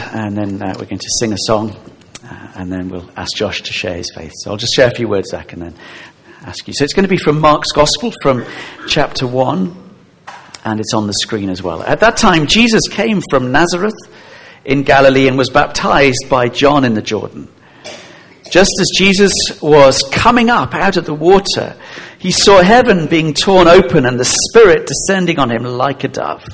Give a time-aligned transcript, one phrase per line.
[0.00, 1.76] and then uh, we're going to sing a song,
[2.24, 4.32] uh, and then we'll ask Josh to share his faith.
[4.36, 5.74] So I'll just share a few words, Zach, and then
[6.46, 6.72] ask you.
[6.72, 8.46] So it's going to be from Mark's Gospel, from
[8.88, 9.76] chapter 1,
[10.64, 11.82] and it's on the screen as well.
[11.82, 13.92] At that time, Jesus came from Nazareth
[14.64, 17.46] in Galilee and was baptized by John in the Jordan.
[18.50, 21.76] Just as Jesus was coming up out of the water,
[22.18, 26.46] he saw heaven being torn open and the Spirit descending on him like a dove.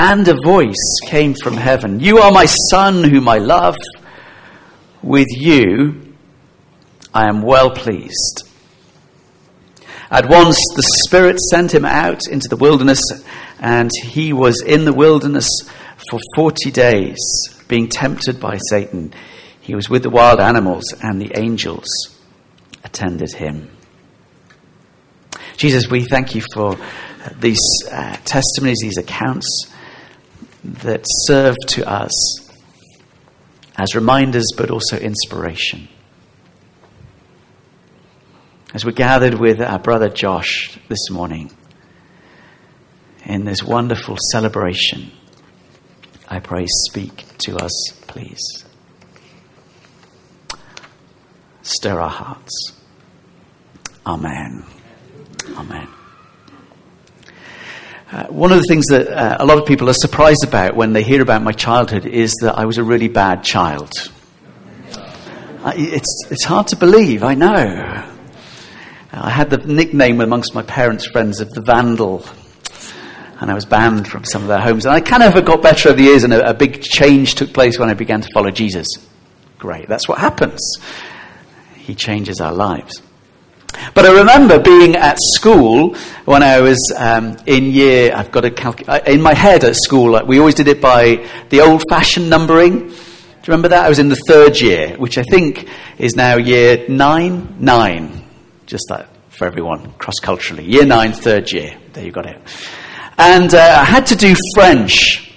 [0.00, 3.74] And a voice came from heaven You are my Son, whom I love.
[5.02, 6.14] With you
[7.12, 8.48] I am well pleased.
[10.08, 13.02] At once the Spirit sent him out into the wilderness,
[13.58, 15.48] and he was in the wilderness
[16.08, 17.18] for forty days,
[17.66, 19.12] being tempted by Satan.
[19.60, 21.88] He was with the wild animals, and the angels
[22.84, 23.68] attended him.
[25.56, 26.78] Jesus, we thank you for
[27.40, 27.60] these
[27.90, 29.66] uh, testimonies, these accounts
[30.64, 32.48] that serve to us
[33.76, 35.88] as reminders but also inspiration.
[38.74, 41.50] As we gathered with our brother Josh this morning
[43.24, 45.10] in this wonderful celebration,
[46.28, 48.64] I pray, speak to us, please.
[51.62, 52.72] Stir our hearts.
[54.06, 54.64] Amen.
[55.56, 55.97] Amen.
[58.10, 60.94] Uh, one of the things that uh, a lot of people are surprised about when
[60.94, 63.92] they hear about my childhood is that I was a really bad child.
[64.94, 68.06] Uh, it's, it's hard to believe, I know.
[69.12, 72.24] I had the nickname amongst my parents' friends of the Vandal,
[73.40, 74.86] and I was banned from some of their homes.
[74.86, 77.52] And I kind of got better over the years, and a, a big change took
[77.52, 78.86] place when I began to follow Jesus.
[79.58, 80.60] Great, that's what happens.
[81.76, 83.02] He changes our lives.
[83.94, 88.50] But I remember being at school when I was um, in year, I've got to
[88.50, 92.30] calculate, uh, in my head at school, we always did it by the old fashioned
[92.30, 92.78] numbering.
[92.78, 92.94] Do you
[93.48, 93.84] remember that?
[93.84, 98.24] I was in the third year, which I think is now year nine, nine.
[98.66, 100.64] Just that for everyone, cross culturally.
[100.64, 101.76] Year nine, third year.
[101.92, 102.40] There you got it.
[103.16, 105.27] And uh, I had to do French.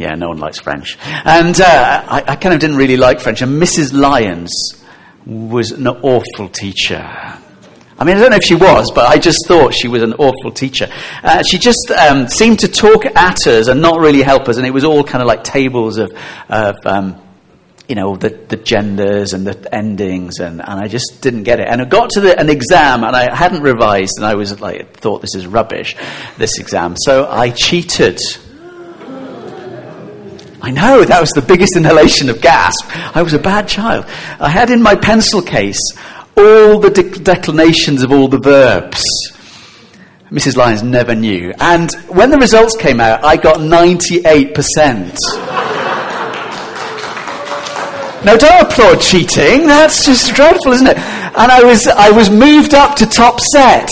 [0.00, 0.96] Yeah, no one likes French.
[1.04, 3.42] And uh, I, I, kind of didn't really like French.
[3.42, 3.92] And Mrs.
[3.92, 4.82] Lyons
[5.26, 6.96] was an awful teacher.
[6.96, 10.14] I mean, I don't know if she was, but I just thought she was an
[10.14, 10.88] awful teacher.
[11.22, 14.56] Uh, she just um, seemed to talk at us and not really help us.
[14.56, 16.10] And it was all kind of like tables of,
[16.48, 17.20] of um,
[17.86, 21.68] you know, the, the genders and the endings, and, and I just didn't get it.
[21.68, 24.96] And I got to the, an exam, and I hadn't revised, and I was like,
[24.96, 25.94] thought this is rubbish,
[26.38, 26.96] this exam.
[26.96, 28.18] So I cheated.
[30.62, 32.74] I know, that was the biggest inhalation of gas.
[33.14, 34.04] I was a bad child.
[34.38, 35.80] I had in my pencil case
[36.36, 39.02] all the de- declinations of all the verbs.
[40.30, 40.56] Mrs.
[40.56, 41.52] Lyons never knew.
[41.58, 44.54] And when the results came out, I got 98%.
[48.24, 49.66] now, don't applaud cheating.
[49.66, 50.98] That's just dreadful, isn't it?
[50.98, 53.88] And I was, I was moved up to top set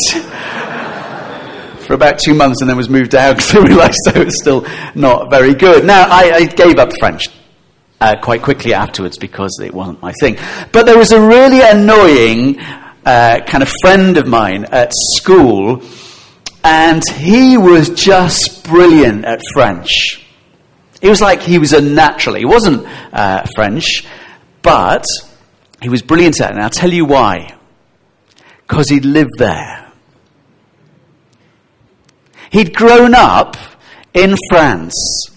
[1.88, 4.64] for about two months and then was moved out because I realized I was still
[4.94, 5.84] not very good.
[5.84, 7.24] Now, I, I gave up French.
[8.00, 10.38] Uh, quite quickly afterwards because it wasn't my thing.
[10.70, 12.60] But there was a really annoying
[13.04, 15.82] uh, kind of friend of mine at school,
[16.62, 20.24] and he was just brilliant at French.
[21.00, 22.36] He was like he was a natural.
[22.36, 24.06] He wasn't uh, French,
[24.62, 25.04] but
[25.82, 26.54] he was brilliant at it.
[26.54, 27.58] And I'll tell you why.
[28.68, 29.87] Because he lived there.
[32.50, 33.56] He'd grown up
[34.14, 35.30] in France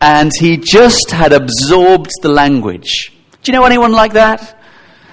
[0.00, 3.12] and he just had absorbed the language.
[3.42, 4.60] Do you know anyone like that?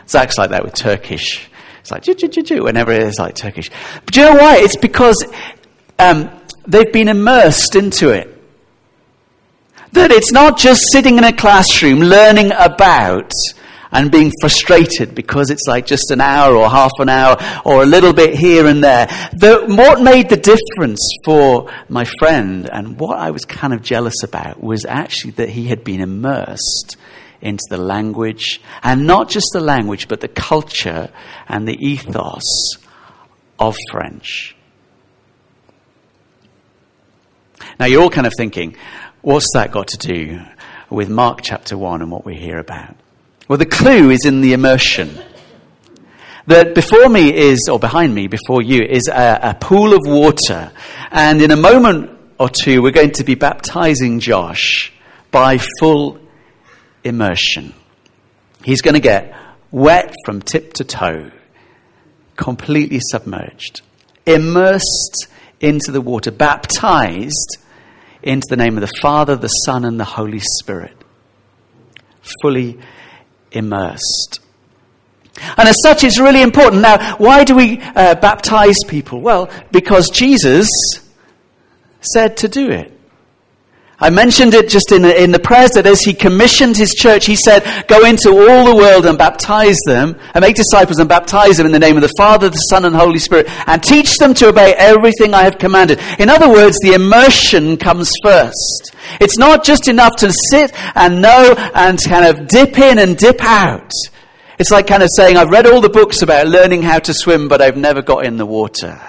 [0.08, 1.50] Zach's like that with Turkish.
[1.80, 3.70] It's like, ju, ju, ju, ju, whenever it is like Turkish.
[4.06, 4.58] But do you know why?
[4.58, 5.26] It's because
[6.00, 6.30] um,
[6.66, 8.30] they've been immersed into it.
[9.92, 13.32] That it's not just sitting in a classroom learning about
[13.94, 17.86] and being frustrated because it's like just an hour or half an hour or a
[17.86, 19.08] little bit here and there.
[19.34, 24.24] The, what made the difference for my friend and what I was kind of jealous
[24.24, 26.98] about was actually that he had been immersed
[27.42, 31.12] into the language, and not just the language, but the culture
[31.50, 32.78] and the ethos
[33.60, 34.56] of French.
[37.80, 38.78] Now, you're all kind of thinking,
[39.22, 40.40] what's that got to do
[40.90, 42.96] with Mark chapter 1 and what we hear about?
[43.48, 45.20] Well, the clue is in the immersion.
[46.48, 50.72] That before me is, or behind me, before you, is a, a pool of water.
[51.12, 54.94] And in a moment or two, we're going to be baptizing Josh
[55.32, 56.20] by full
[57.04, 57.74] immersion.
[58.64, 59.36] He's going to get
[59.72, 61.32] wet from tip to toe,
[62.38, 63.82] completely submerged,
[64.26, 65.28] immersed
[65.60, 67.58] into the water, baptized
[68.22, 70.96] into the name of the Father, the Son, and the Holy Spirit.
[72.42, 72.80] Fully
[73.54, 74.40] immersed.
[75.58, 76.82] And as such, it's really important.
[76.82, 79.20] Now, why do we uh, baptize people?
[79.22, 80.70] Well, because Jesus
[82.02, 82.93] said to do it.
[84.04, 87.26] I mentioned it just in the, in the prayers that as he commissioned his church,
[87.26, 91.56] he said, Go into all the world and baptize them, and make disciples and baptize
[91.56, 94.34] them in the name of the Father, the Son, and Holy Spirit, and teach them
[94.34, 96.02] to obey everything I have commanded.
[96.20, 98.94] In other words, the immersion comes first.
[99.22, 103.42] It's not just enough to sit and know and kind of dip in and dip
[103.42, 103.90] out.
[104.60, 107.48] It's like kind of saying, I've read all the books about learning how to swim,
[107.48, 109.00] but I've never got in the water.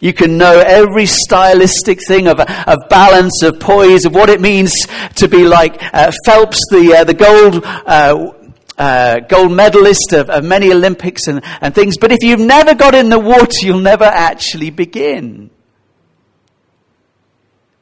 [0.00, 4.72] You can know every stylistic thing of, of balance, of poise, of what it means
[5.16, 8.32] to be like uh, Phelps, the, uh, the gold, uh,
[8.78, 11.96] uh, gold medalist of, of many Olympics and, and things.
[11.98, 15.50] But if you've never got in the water, you'll never actually begin.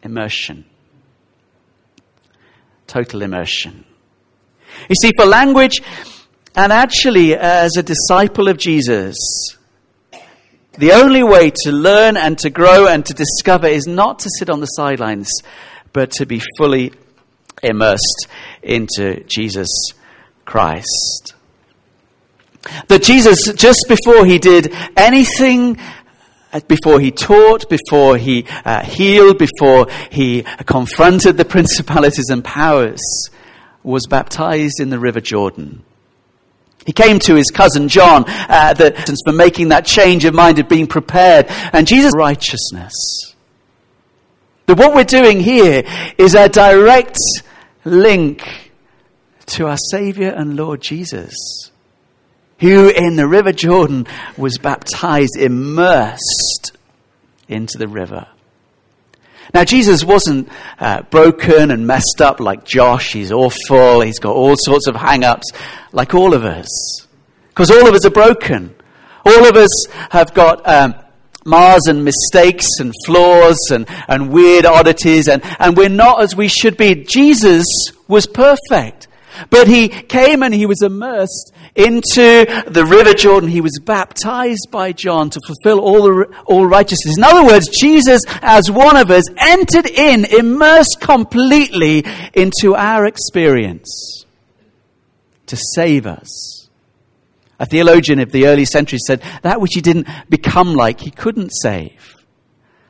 [0.02, 0.64] Immersion.
[2.86, 3.84] Total immersion.
[4.88, 5.82] You see, for language,
[6.54, 9.16] and actually, as a disciple of Jesus,
[10.78, 14.50] the only way to learn and to grow and to discover is not to sit
[14.50, 15.30] on the sidelines,
[15.92, 16.92] but to be fully
[17.62, 18.28] immersed
[18.62, 19.68] into Jesus
[20.44, 21.34] Christ.
[22.88, 25.78] That Jesus, just before he did anything,
[26.68, 33.00] before he taught, before he uh, healed, before he confronted the principalities and powers,
[33.82, 35.84] was baptized in the River Jordan.
[36.86, 40.68] He came to his cousin John uh, the, for making that change of mind of
[40.68, 41.46] being prepared.
[41.72, 42.94] And Jesus' righteousness.
[44.66, 45.82] But what we're doing here
[46.16, 47.18] is a direct
[47.84, 48.70] link
[49.46, 51.70] to our Savior and Lord Jesus,
[52.60, 54.06] who in the River Jordan
[54.36, 56.76] was baptized, immersed
[57.48, 58.28] into the river.
[59.54, 60.48] Now, Jesus wasn't
[60.78, 63.12] uh, broken and messed up like Josh.
[63.12, 64.00] He's awful.
[64.00, 65.50] He's got all sorts of hang ups
[65.92, 67.06] like all of us.
[67.48, 68.74] Because all of us are broken.
[69.24, 70.94] All of us have got um,
[71.44, 76.48] mars and mistakes and flaws and, and weird oddities, and, and we're not as we
[76.48, 76.94] should be.
[76.94, 77.64] Jesus
[78.08, 79.08] was perfect.
[79.50, 83.48] But he came and he was immersed into the river Jordan.
[83.48, 87.16] He was baptized by John to fulfill all, the, all righteousness.
[87.16, 94.24] In other words, Jesus, as one of us, entered in, immersed completely into our experience
[95.46, 96.68] to save us.
[97.58, 101.50] A theologian of the early centuries said that which he didn't become like, he couldn't
[101.50, 102.16] save.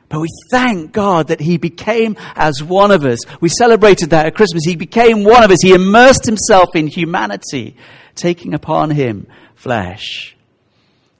[0.09, 3.19] But we thank God that He became as one of us.
[3.41, 4.63] We celebrated that at Christmas.
[4.63, 5.61] He became one of us.
[5.61, 7.75] He immersed Himself in humanity
[8.17, 10.35] taking upon him flesh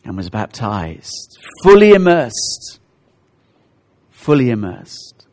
[0.04, 2.80] and was baptized, fully immersed,
[4.10, 5.28] fully immersed.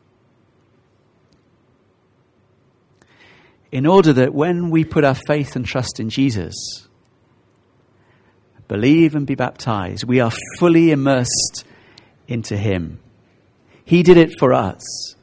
[3.71, 6.87] In order that when we put our faith and trust in Jesus,
[8.67, 11.65] believe and be baptized, we are fully immersed
[12.27, 12.99] into Him.
[13.83, 15.15] He did it for us.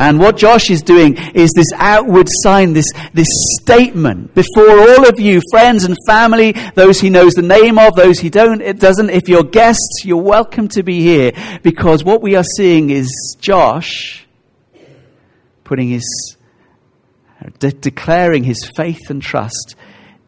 [0.00, 3.28] And what Josh is doing is this outward sign, this, this
[3.60, 8.18] statement before all of you, friends and family, those he knows the name of, those
[8.18, 9.10] he don't, it doesn't.
[9.10, 11.32] If you're guests, you're welcome to be here
[11.62, 14.26] because what we are seeing is Josh
[15.64, 16.36] putting his,
[17.58, 19.76] de- declaring his faith and trust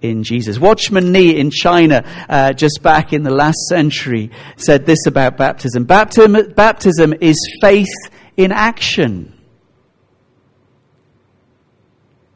[0.03, 0.59] in Jesus.
[0.59, 5.85] Watchman Nee in China, uh, just back in the last century, said this about baptism.
[5.85, 7.89] Baptism, baptism is faith
[8.37, 9.33] in action.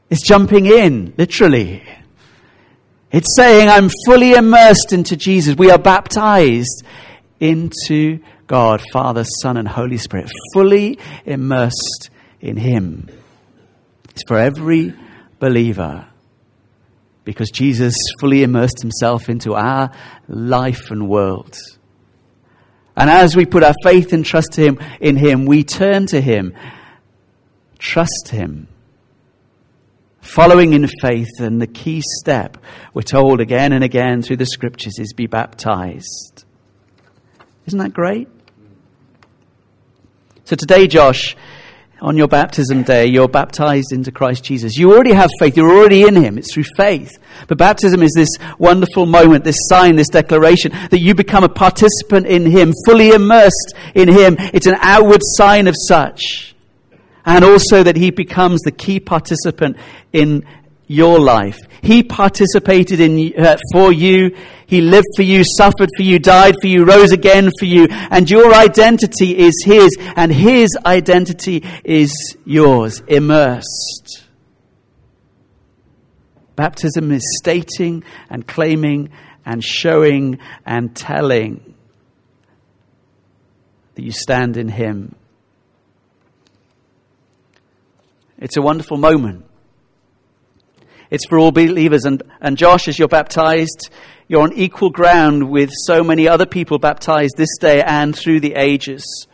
[0.08, 1.82] It's jumping in, literally.
[3.10, 5.56] It's saying, I'm fully immersed into Jesus.
[5.56, 6.84] We are baptized
[7.40, 12.10] into God, Father, Son, and Holy Spirit, fully immersed
[12.40, 13.08] in Him.
[14.10, 14.94] It's for every
[15.38, 16.06] believer
[17.24, 19.90] because Jesus fully immersed Himself into our
[20.28, 21.58] life and world.
[22.96, 26.54] And as we put our faith and trust him, in Him, we turn to Him,
[27.78, 28.68] trust Him
[30.26, 32.58] Following in faith, and the key step,
[32.92, 36.44] we're told again and again through the scriptures, is be baptized.
[37.66, 38.28] Isn't that great?
[40.44, 41.36] So today, Josh,
[42.00, 44.76] on your baptism day, you're baptized into Christ Jesus.
[44.76, 45.56] You already have faith.
[45.56, 46.38] You're already in Him.
[46.38, 47.12] It's through faith.
[47.46, 52.26] But baptism is this wonderful moment, this sign, this declaration that you become a participant
[52.26, 54.36] in Him, fully immersed in Him.
[54.52, 56.55] It's an outward sign of such
[57.26, 59.76] and also that he becomes the key participant
[60.12, 60.46] in
[60.86, 61.58] your life.
[61.82, 64.36] He participated in uh, for you.
[64.66, 68.30] He lived for you, suffered for you, died for you, rose again for you, and
[68.30, 74.24] your identity is his, and his identity is yours, immersed.
[76.54, 79.10] Baptism is stating and claiming
[79.44, 81.74] and showing and telling
[83.94, 85.14] that you stand in him.
[88.38, 89.46] It's a wonderful moment.
[91.10, 92.04] It's for all believers.
[92.04, 93.90] And, and Josh, as you're baptized,
[94.28, 98.54] you're on equal ground with so many other people baptized this day and through the
[98.54, 99.26] ages.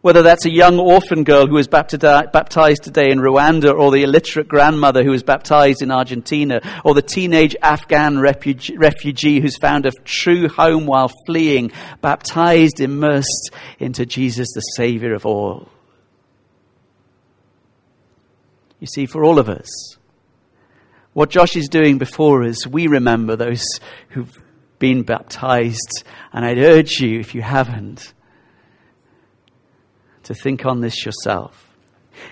[0.00, 4.48] Whether that's a young orphan girl who was baptized today in Rwanda, or the illiterate
[4.48, 10.48] grandmother who was baptized in Argentina, or the teenage Afghan refugee who's found a true
[10.48, 13.50] home while fleeing, baptized, immersed
[13.80, 15.68] into Jesus, the Savior of all.
[18.80, 19.96] You see, for all of us,
[21.12, 23.64] what Josh is doing before us, we remember those
[24.10, 24.40] who've
[24.78, 26.04] been baptized.
[26.32, 28.12] And I'd urge you, if you haven't,
[30.24, 31.68] to think on this yourself.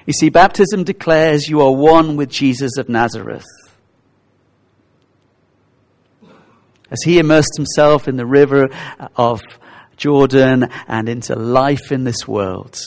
[0.04, 3.46] You see, baptism declares you are one with Jesus of Nazareth.
[6.90, 8.68] As he immersed himself in the river
[9.16, 9.42] of
[9.96, 12.80] Jordan and into life in this world,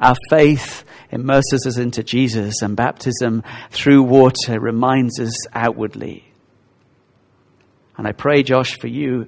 [0.00, 6.24] our faith immerses us into Jesus, and baptism through water reminds us outwardly.
[7.96, 9.26] And I pray, Josh, for you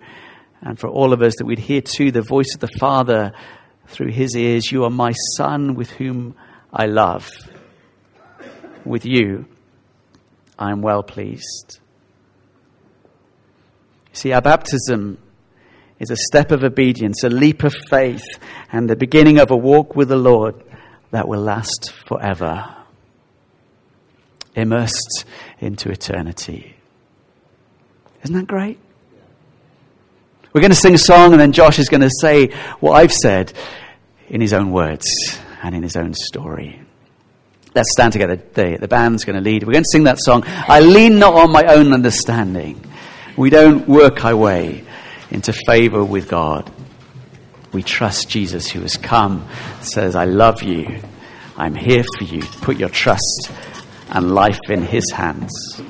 [0.62, 3.32] and for all of us that we'd hear too the voice of the Father
[3.86, 6.34] through his ears You are my Son with whom
[6.72, 7.28] I love.
[8.84, 9.46] With you,
[10.58, 11.80] I am well pleased.
[14.12, 15.18] See, our baptism
[15.98, 18.24] is a step of obedience, a leap of faith,
[18.72, 20.62] and the beginning of a walk with the Lord
[21.10, 22.74] that will last forever,
[24.54, 25.24] immersed
[25.58, 26.76] into eternity.
[28.22, 28.78] Isn't that great?
[30.52, 32.48] We're going to sing a song, and then Josh is going to say
[32.80, 33.52] what I've said
[34.28, 35.06] in his own words
[35.62, 36.80] and in his own story.
[37.74, 38.36] Let's stand together.
[38.36, 39.62] The, the band's going to lead.
[39.62, 40.42] We're going to sing that song.
[40.46, 42.84] I lean not on my own understanding.
[43.36, 44.84] We don't work our way
[45.30, 46.70] into favor with God.
[47.72, 49.46] We trust Jesus who has come,
[49.80, 51.00] says, I love you.
[51.56, 52.42] I'm here for you.
[52.62, 53.50] Put your trust
[54.10, 55.80] and life in his hands.